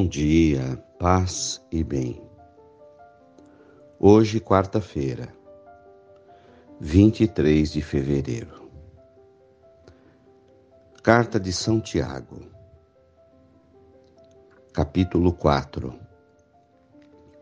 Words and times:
Bom 0.00 0.08
dia, 0.08 0.82
paz 0.98 1.62
e 1.70 1.84
bem. 1.84 2.26
Hoje, 3.98 4.40
quarta-feira, 4.40 5.28
23 6.80 7.70
de 7.70 7.82
fevereiro. 7.82 8.70
Carta 11.02 11.38
de 11.38 11.52
São 11.52 11.82
Tiago, 11.82 12.50
capítulo 14.72 15.34
4, 15.34 15.94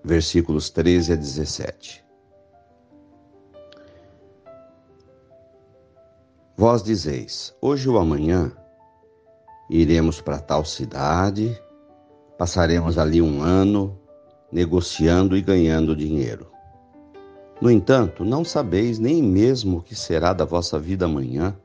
versículos 0.03 0.69
13 0.69 1.13
a 1.13 1.15
17. 1.15 2.05
Vós 6.57 6.83
dizeis: 6.83 7.55
hoje 7.63 7.89
ou 7.89 7.97
amanhã 7.97 8.51
iremos 9.71 10.21
para 10.21 10.41
tal 10.41 10.65
cidade 10.65 11.57
Passaremos 12.39 12.97
ali 12.99 13.21
um 13.21 13.43
ano 13.43 13.99
negociando 14.53 15.37
e 15.37 15.43
ganhando 15.43 15.97
dinheiro. 15.97 16.47
No 17.61 17.69
entanto, 17.69 18.25
não 18.25 18.45
sabeis 18.45 19.01
nem 19.01 19.21
mesmo 19.21 19.79
o 19.79 19.83
que 19.83 19.97
será 19.97 20.33
da 20.33 20.45
vossa 20.45 20.79
vida 20.79 21.07
amanhã. 21.07 21.57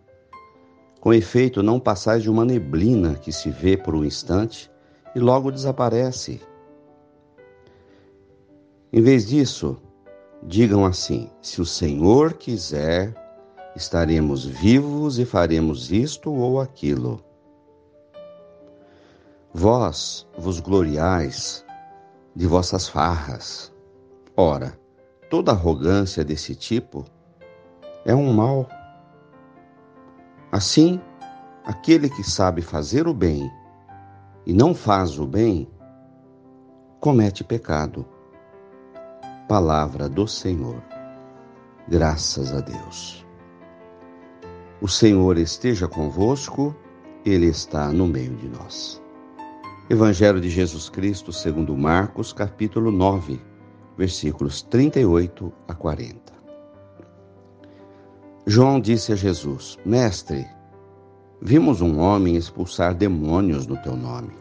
Com 1.00 1.14
efeito, 1.14 1.62
não 1.62 1.80
passais 1.80 2.24
de 2.24 2.30
uma 2.30 2.44
neblina 2.44 3.14
que 3.14 3.32
se 3.32 3.52
vê 3.52 3.78
por 3.78 3.94
um 3.94 4.04
instante 4.04 4.72
e 5.14 5.20
logo 5.20 5.52
desaparece. 5.52 6.42
Em 8.92 9.02
vez 9.02 9.28
disso, 9.28 9.78
digam 10.42 10.86
assim: 10.86 11.30
se 11.40 11.62
o 11.62 11.66
Senhor 11.66 12.34
quiser, 12.34 13.14
estaremos 13.76 14.44
vivos 14.44 15.20
e 15.20 15.26
faremos 15.26 15.92
isto 15.92 16.34
ou 16.34 16.60
aquilo. 16.60 17.24
Vós 19.56 20.28
vos 20.36 20.60
gloriais 20.60 21.64
de 22.36 22.48
vossas 22.48 22.88
farras. 22.88 23.72
Ora, 24.36 24.80
toda 25.30 25.52
arrogância 25.52 26.26
desse 26.26 26.56
tipo 26.56 27.06
é 28.04 28.16
um 28.16 28.34
mal. 28.34 28.68
Assim, 30.52 31.00
aquele 31.64 32.10
que 32.10 32.24
sabe 32.24 32.64
fazer 32.64 33.08
o 33.08 33.14
bem 33.14 33.48
e 34.44 34.54
não 34.54 34.74
faz 34.74 35.20
o 35.20 35.28
bem, 35.28 35.70
comete 37.00 37.44
pecado. 37.44 38.08
Palavra 39.48 40.10
do 40.10 40.28
Senhor. 40.28 40.82
Graças 41.88 42.52
a 42.52 42.60
Deus. 42.60 43.24
O 44.82 44.88
Senhor 44.88 45.38
esteja 45.38 45.88
convosco, 45.88 46.76
Ele 47.24 47.46
está 47.46 47.90
no 47.90 48.08
meio 48.08 48.36
de 48.36 48.50
nós. 48.50 49.03
Evangelho 49.90 50.40
de 50.40 50.50
Jesus 50.50 50.88
Cristo, 50.88 51.34
segundo 51.34 51.76
Marcos, 51.76 52.32
capítulo 52.32 52.90
9, 52.90 53.38
versículos 53.98 54.62
38 54.62 55.52
a 55.68 55.76
40. 55.76 56.16
João 58.48 58.80
disse 58.80 59.12
a 59.12 59.16
Jesus: 59.18 59.78
Mestre, 59.86 60.48
vimos 61.42 61.82
um 61.82 62.00
homem 62.00 62.38
expulsar 62.38 62.96
demônios 62.96 63.68
no 63.68 63.76
teu 63.76 63.98
nome, 63.98 64.32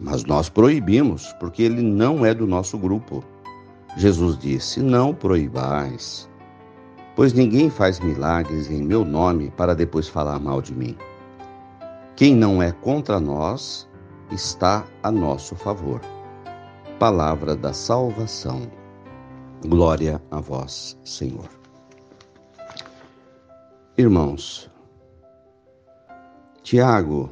mas 0.00 0.24
nós 0.24 0.48
proibimos, 0.48 1.30
porque 1.38 1.62
ele 1.62 1.82
não 1.82 2.24
é 2.24 2.32
do 2.32 2.46
nosso 2.46 2.78
grupo. 2.78 3.22
Jesus 3.98 4.38
disse: 4.38 4.80
Não 4.80 5.14
proibais, 5.14 6.26
pois 7.14 7.34
ninguém 7.34 7.68
faz 7.68 8.00
milagres 8.00 8.70
em 8.70 8.82
meu 8.82 9.04
nome 9.04 9.52
para 9.54 9.74
depois 9.74 10.08
falar 10.08 10.38
mal 10.38 10.62
de 10.62 10.72
mim. 10.72 10.96
Quem 12.16 12.34
não 12.34 12.62
é 12.62 12.72
contra 12.72 13.20
nós, 13.20 13.86
está 14.32 14.86
a 15.02 15.10
nosso 15.10 15.54
favor. 15.54 16.00
Palavra 16.98 17.54
da 17.54 17.72
salvação. 17.72 18.70
Glória 19.66 20.20
a 20.30 20.40
vós, 20.40 20.98
Senhor. 21.04 21.48
Irmãos, 23.96 24.70
Tiago, 26.62 27.30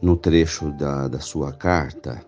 no 0.00 0.16
trecho 0.16 0.72
da, 0.72 1.08
da 1.08 1.20
sua 1.20 1.52
carta, 1.52 2.24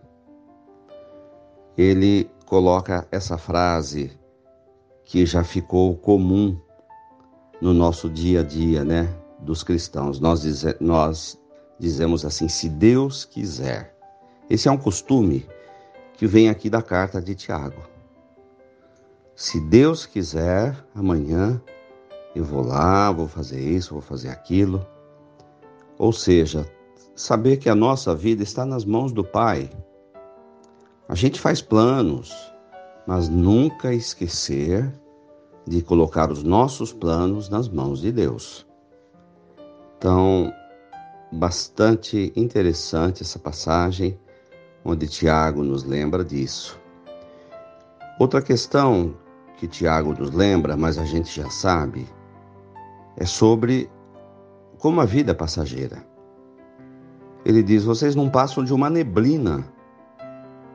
ele 1.76 2.30
coloca 2.44 3.06
essa 3.10 3.38
frase 3.38 4.18
que 5.04 5.24
já 5.24 5.42
ficou 5.42 5.96
comum 5.96 6.60
no 7.60 7.72
nosso 7.72 8.10
dia 8.10 8.40
a 8.40 8.42
dia, 8.42 8.84
né, 8.84 9.08
dos 9.40 9.62
cristãos. 9.62 10.20
Nós, 10.20 10.42
dize, 10.42 10.76
nós 10.80 11.40
dizemos 11.78 12.24
assim: 12.24 12.48
se 12.48 12.68
Deus 12.68 13.24
quiser. 13.24 13.94
Esse 14.48 14.68
é 14.68 14.70
um 14.70 14.78
costume 14.78 15.46
que 16.14 16.26
vem 16.26 16.48
aqui 16.48 16.70
da 16.70 16.80
carta 16.80 17.20
de 17.20 17.34
Tiago. 17.34 17.82
Se 19.34 19.60
Deus 19.60 20.06
quiser, 20.06 20.76
amanhã 20.94 21.60
eu 22.34 22.44
vou 22.44 22.62
lá, 22.62 23.10
vou 23.10 23.26
fazer 23.26 23.60
isso, 23.60 23.94
vou 23.94 24.02
fazer 24.02 24.28
aquilo. 24.28 24.86
Ou 25.98 26.12
seja, 26.12 26.70
saber 27.14 27.56
que 27.56 27.68
a 27.68 27.74
nossa 27.74 28.14
vida 28.14 28.42
está 28.42 28.64
nas 28.64 28.84
mãos 28.84 29.12
do 29.12 29.24
Pai. 29.24 29.70
A 31.08 31.14
gente 31.14 31.40
faz 31.40 31.60
planos, 31.60 32.32
mas 33.06 33.28
nunca 33.28 33.92
esquecer 33.92 34.92
de 35.66 35.82
colocar 35.82 36.30
os 36.30 36.42
nossos 36.42 36.92
planos 36.92 37.48
nas 37.48 37.68
mãos 37.68 38.00
de 38.00 38.12
Deus. 38.12 38.66
Então, 39.98 40.52
bastante 41.36 42.32
interessante 42.34 43.22
essa 43.22 43.38
passagem, 43.38 44.18
onde 44.84 45.06
Tiago 45.06 45.62
nos 45.62 45.84
lembra 45.84 46.24
disso. 46.24 46.80
Outra 48.18 48.40
questão 48.40 49.14
que 49.58 49.68
Tiago 49.68 50.14
nos 50.14 50.30
lembra, 50.30 50.76
mas 50.76 50.98
a 50.98 51.04
gente 51.04 51.34
já 51.34 51.48
sabe, 51.50 52.06
é 53.16 53.26
sobre 53.26 53.90
como 54.78 55.00
a 55.00 55.04
vida 55.04 55.32
é 55.32 55.34
passageira. 55.34 56.04
Ele 57.44 57.62
diz: 57.62 57.84
vocês 57.84 58.14
não 58.14 58.30
passam 58.30 58.64
de 58.64 58.72
uma 58.72 58.88
neblina 58.88 59.66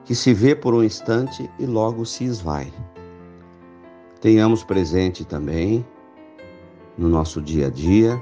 que 0.06 0.14
se 0.14 0.34
vê 0.34 0.56
por 0.56 0.74
um 0.74 0.84
instante 0.84 1.50
e 1.60 1.66
logo 1.66 2.06
se 2.06 2.24
esvai. 2.24 2.72
Tenhamos 4.20 4.64
presente 4.64 5.26
também 5.26 5.86
no 6.98 7.10
nosso 7.10 7.42
dia 7.42 7.68
a 7.68 7.70
dia 7.70 8.22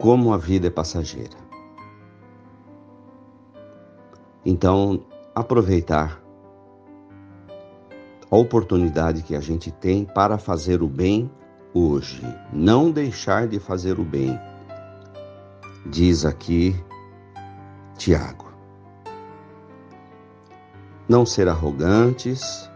como 0.00 0.32
a 0.32 0.38
vida 0.38 0.68
é 0.68 0.70
passageira. 0.70 1.36
Então, 4.44 5.04
aproveitar 5.34 6.22
a 8.30 8.36
oportunidade 8.36 9.22
que 9.22 9.36
a 9.36 9.40
gente 9.40 9.70
tem 9.70 10.06
para 10.06 10.38
fazer 10.38 10.82
o 10.82 10.88
bem 10.88 11.30
hoje, 11.74 12.22
não 12.50 12.90
deixar 12.90 13.46
de 13.46 13.60
fazer 13.60 14.00
o 14.00 14.04
bem. 14.04 14.40
Diz 15.84 16.24
aqui 16.24 16.74
Tiago. 17.98 18.50
Não 21.06 21.26
ser 21.26 21.46
arrogantes, 21.46 22.70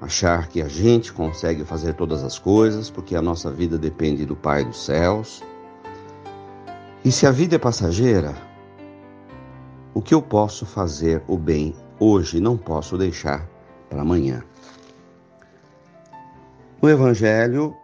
achar 0.00 0.48
que 0.48 0.62
a 0.62 0.68
gente 0.68 1.12
consegue 1.12 1.62
fazer 1.62 1.92
todas 1.92 2.24
as 2.24 2.38
coisas, 2.38 2.88
porque 2.88 3.14
a 3.14 3.20
nossa 3.20 3.50
vida 3.50 3.76
depende 3.76 4.24
do 4.24 4.34
Pai 4.34 4.64
dos 4.64 4.82
céus 4.82 5.42
e 7.04 7.10
se 7.10 7.26
a 7.26 7.30
vida 7.30 7.56
é 7.56 7.58
passageira, 7.58 8.34
o 9.94 10.02
que 10.02 10.14
eu 10.14 10.20
posso 10.20 10.66
fazer 10.66 11.22
o 11.26 11.38
bem 11.38 11.74
hoje 11.98 12.40
não 12.40 12.56
posso 12.56 12.98
deixar 12.98 13.48
para 13.88 14.02
amanhã. 14.02 14.42
No 16.82 16.88
Evangelho, 16.88 17.74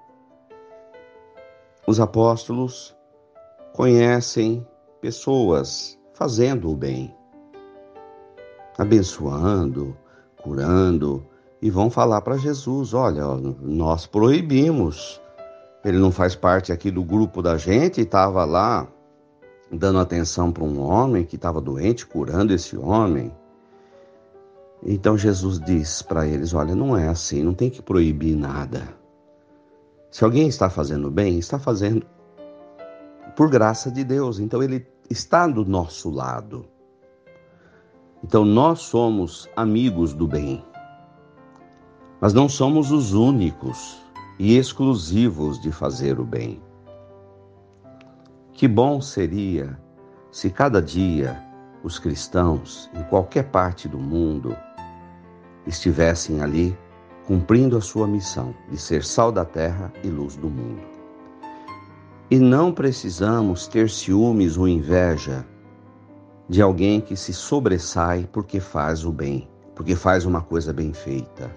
os 1.87 1.99
apóstolos 1.99 2.95
conhecem 3.73 4.67
pessoas 5.01 5.99
fazendo 6.15 6.71
o 6.71 6.77
bem, 6.77 7.15
abençoando, 8.79 9.97
curando, 10.43 11.27
e 11.61 11.71
vão 11.71 11.91
falar 11.91 12.21
para 12.21 12.37
Jesus: 12.37 12.93
olha, 12.93 13.25
nós 13.63 14.07
proibimos. 14.07 15.21
Ele 15.85 15.99
não 15.99 16.11
faz 16.11 16.35
parte 16.35 16.73
aqui 16.73 16.91
do 16.91 17.05
grupo 17.05 17.41
da 17.41 17.57
gente 17.57 18.01
estava 18.01 18.45
lá 18.45 18.89
dando 19.71 19.99
atenção 19.99 20.53
para 20.53 20.65
um 20.65 20.81
homem 20.81 21.25
que 21.25 21.37
estava 21.37 21.61
doente, 21.61 22.07
curando 22.07 22.53
esse 22.53 22.77
homem. 22.77 23.35
Então 24.83 25.17
Jesus 25.17 25.59
diz 25.59 26.03
para 26.03 26.27
eles: 26.27 26.55
Olha, 26.55 26.75
não 26.75 26.97
é 26.97 27.09
assim, 27.09 27.43
não 27.43 27.55
tem 27.55 27.71
que 27.71 27.83
proibir 27.83 28.37
nada. 28.37 28.89
Se 30.11 30.25
alguém 30.25 30.49
está 30.49 30.71
fazendo 30.71 31.11
bem, 31.11 31.39
está 31.39 31.59
fazendo 31.59 32.07
por 33.35 33.51
graça 33.51 33.91
de 33.91 34.03
Deus, 34.03 34.39
então 34.39 34.63
ele 34.63 34.87
está 35.11 35.47
do 35.47 35.65
nosso 35.65 36.09
lado. 36.11 36.65
Então 38.25 38.45
nós 38.45 38.81
somos 38.81 39.49
amigos 39.55 40.15
do 40.15 40.27
bem, 40.27 40.65
mas 42.21 42.33
não 42.33 42.49
somos 42.49 42.91
os 42.91 43.13
únicos 43.13 43.99
e 44.39 44.57
exclusivos 44.57 45.61
de 45.61 45.71
fazer 45.71 46.19
o 46.19 46.25
bem. 46.25 46.63
Que 48.57 48.67
bom 48.67 49.03
seria 49.03 49.79
se 50.31 50.49
cada 50.49 50.81
dia 50.81 51.39
os 51.85 51.99
cristãos 51.99 52.91
em 52.95 53.03
qualquer 53.03 53.51
parte 53.51 53.87
do 53.87 53.99
mundo 53.99 54.57
estivessem 55.67 56.41
ali 56.41 56.75
cumprindo 57.27 57.77
a 57.77 57.83
sua 57.83 58.07
missão 58.07 58.55
de 58.71 58.79
ser 58.79 59.05
sal 59.05 59.31
da 59.31 59.45
terra 59.45 59.93
e 60.03 60.09
luz 60.09 60.37
do 60.37 60.49
mundo. 60.49 60.81
E 62.31 62.39
não 62.39 62.73
precisamos 62.73 63.69
ter 63.69 63.91
ciúmes 63.91 64.57
ou 64.57 64.67
inveja 64.67 65.45
de 66.49 66.63
alguém 66.63 66.99
que 66.99 67.15
se 67.15 67.35
sobressai 67.35 68.27
porque 68.33 68.59
faz 68.59 69.05
o 69.05 69.13
bem, 69.13 69.51
porque 69.75 69.95
faz 69.95 70.25
uma 70.25 70.41
coisa 70.41 70.73
bem 70.73 70.95
feita. 70.95 71.55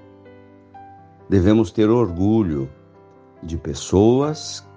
Devemos 1.30 1.72
ter 1.72 1.90
orgulho 1.90 2.70
de 3.42 3.58
pessoas 3.58 4.68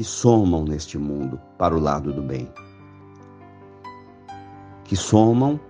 que 0.00 0.04
somam 0.04 0.64
neste 0.64 0.96
mundo 0.96 1.38
para 1.58 1.76
o 1.76 1.78
lado 1.78 2.10
do 2.10 2.22
bem, 2.22 2.50
que 4.82 4.96
somam 4.96 5.60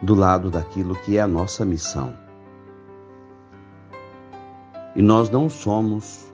do 0.00 0.14
lado 0.14 0.52
daquilo 0.52 0.94
que 1.00 1.16
é 1.16 1.20
a 1.20 1.26
nossa 1.26 1.64
missão. 1.64 2.16
E 4.94 5.02
nós 5.02 5.30
não 5.30 5.50
somos 5.50 6.32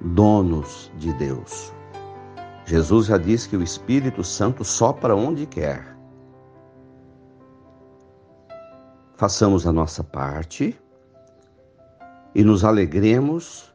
donos 0.00 0.90
de 0.96 1.12
Deus. 1.18 1.70
Jesus 2.64 3.08
já 3.08 3.18
disse 3.18 3.46
que 3.50 3.56
o 3.58 3.62
Espírito 3.62 4.24
Santo 4.24 4.64
sopra 4.64 5.14
onde 5.14 5.44
quer. 5.44 5.94
Façamos 9.18 9.66
a 9.66 9.72
nossa 9.72 10.02
parte 10.02 10.80
e 12.34 12.42
nos 12.42 12.64
alegremos 12.64 13.71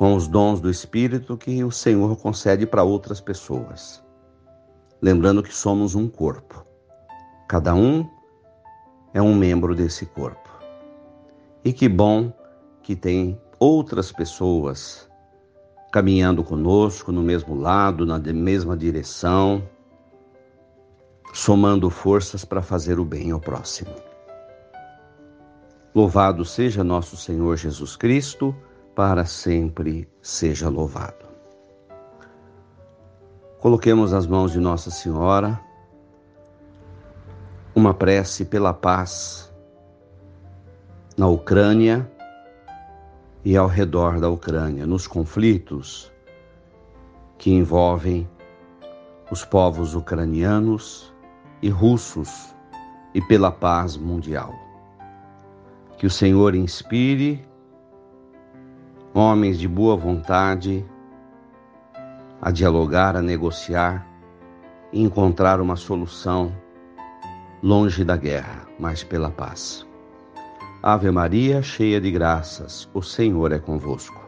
com 0.00 0.14
os 0.14 0.26
dons 0.26 0.62
do 0.62 0.70
Espírito 0.70 1.36
que 1.36 1.62
o 1.62 1.70
Senhor 1.70 2.16
concede 2.16 2.66
para 2.66 2.82
outras 2.82 3.20
pessoas. 3.20 4.02
Lembrando 5.02 5.42
que 5.42 5.54
somos 5.54 5.94
um 5.94 6.08
corpo. 6.08 6.64
Cada 7.46 7.74
um 7.74 8.08
é 9.12 9.20
um 9.20 9.34
membro 9.34 9.74
desse 9.74 10.06
corpo. 10.06 10.48
E 11.62 11.70
que 11.70 11.86
bom 11.86 12.32
que 12.82 12.96
tem 12.96 13.38
outras 13.58 14.10
pessoas 14.10 15.06
caminhando 15.92 16.42
conosco 16.42 17.12
no 17.12 17.20
mesmo 17.20 17.54
lado, 17.54 18.06
na 18.06 18.18
mesma 18.18 18.74
direção, 18.78 19.62
somando 21.34 21.90
forças 21.90 22.42
para 22.42 22.62
fazer 22.62 22.98
o 22.98 23.04
bem 23.04 23.32
ao 23.32 23.40
próximo. 23.40 23.94
Louvado 25.94 26.42
seja 26.42 26.82
nosso 26.82 27.18
Senhor 27.18 27.54
Jesus 27.58 27.96
Cristo, 27.96 28.56
para 28.94 29.24
sempre 29.24 30.08
seja 30.20 30.68
louvado. 30.68 31.26
Coloquemos 33.60 34.12
nas 34.12 34.26
mãos 34.26 34.52
de 34.52 34.58
Nossa 34.58 34.90
Senhora 34.90 35.60
uma 37.74 37.92
prece 37.94 38.44
pela 38.44 38.72
paz 38.72 39.52
na 41.16 41.26
Ucrânia 41.28 42.10
e 43.44 43.56
ao 43.56 43.66
redor 43.66 44.18
da 44.18 44.28
Ucrânia, 44.28 44.86
nos 44.86 45.06
conflitos 45.06 46.10
que 47.38 47.50
envolvem 47.50 48.28
os 49.30 49.44
povos 49.44 49.94
ucranianos 49.94 51.12
e 51.62 51.68
russos 51.68 52.54
e 53.14 53.20
pela 53.22 53.50
paz 53.50 53.96
mundial. 53.96 54.54
Que 55.98 56.06
o 56.06 56.10
Senhor 56.10 56.54
inspire 56.54 57.46
homens 59.14 59.58
de 59.58 59.66
boa 59.66 59.96
vontade 59.96 60.84
a 62.40 62.50
dialogar, 62.50 63.16
a 63.16 63.22
negociar 63.22 64.06
e 64.92 65.02
encontrar 65.02 65.60
uma 65.60 65.76
solução 65.76 66.54
longe 67.62 68.04
da 68.04 68.16
guerra, 68.16 68.66
mas 68.78 69.04
pela 69.04 69.30
paz. 69.30 69.86
Ave 70.82 71.10
Maria, 71.10 71.62
cheia 71.62 72.00
de 72.00 72.10
graças, 72.10 72.88
o 72.94 73.02
Senhor 73.02 73.52
é 73.52 73.58
convosco. 73.58 74.18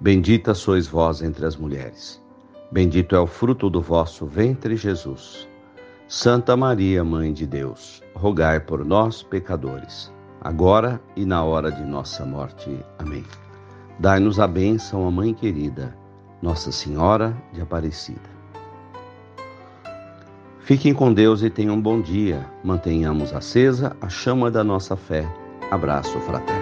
Bendita 0.00 0.54
sois 0.54 0.86
vós 0.86 1.22
entre 1.22 1.44
as 1.44 1.56
mulheres. 1.56 2.22
Bendito 2.72 3.14
é 3.14 3.20
o 3.20 3.26
fruto 3.26 3.68
do 3.68 3.82
vosso 3.82 4.24
ventre, 4.24 4.74
Jesus. 4.74 5.46
Santa 6.08 6.56
Maria, 6.56 7.04
Mãe 7.04 7.32
de 7.32 7.46
Deus, 7.46 8.02
rogai 8.14 8.58
por 8.58 8.84
nós, 8.84 9.22
pecadores, 9.22 10.12
agora 10.40 11.00
e 11.14 11.24
na 11.24 11.44
hora 11.44 11.70
de 11.70 11.82
nossa 11.82 12.24
morte. 12.24 12.78
Amém. 12.98 13.24
Dai-nos 13.98 14.40
a 14.40 14.46
bênção, 14.46 15.06
a 15.06 15.10
Mãe 15.10 15.34
querida, 15.34 15.94
Nossa 16.40 16.72
Senhora 16.72 17.36
de 17.52 17.60
Aparecida. 17.60 18.32
Fiquem 20.60 20.94
com 20.94 21.12
Deus 21.12 21.42
e 21.42 21.50
tenham 21.50 21.74
um 21.74 21.80
bom 21.80 22.00
dia. 22.00 22.46
Mantenhamos 22.62 23.34
acesa 23.34 23.96
a 24.00 24.08
chama 24.08 24.50
da 24.50 24.62
nossa 24.62 24.96
fé. 24.96 25.28
Abraço 25.70 26.18
fraterno. 26.20 26.61